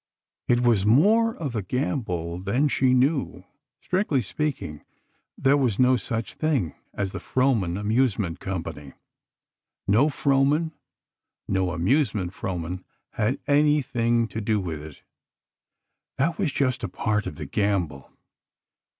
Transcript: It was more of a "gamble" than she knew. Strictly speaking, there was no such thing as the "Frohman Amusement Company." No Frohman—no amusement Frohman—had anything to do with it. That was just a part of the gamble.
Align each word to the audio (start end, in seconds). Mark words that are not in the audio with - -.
It 0.47 0.61
was 0.61 0.83
more 0.83 1.35
of 1.35 1.55
a 1.55 1.61
"gamble" 1.61 2.39
than 2.39 2.67
she 2.69 2.91
knew. 2.95 3.43
Strictly 3.79 4.23
speaking, 4.23 4.81
there 5.37 5.55
was 5.55 5.77
no 5.77 5.95
such 5.95 6.33
thing 6.33 6.73
as 6.95 7.11
the 7.11 7.19
"Frohman 7.19 7.77
Amusement 7.77 8.39
Company." 8.39 8.93
No 9.87 10.09
Frohman—no 10.09 11.69
amusement 11.69 12.33
Frohman—had 12.33 13.37
anything 13.45 14.27
to 14.29 14.41
do 14.41 14.59
with 14.59 14.81
it. 14.81 15.03
That 16.17 16.39
was 16.39 16.51
just 16.51 16.83
a 16.83 16.89
part 16.89 17.27
of 17.27 17.35
the 17.35 17.45
gamble. 17.45 18.09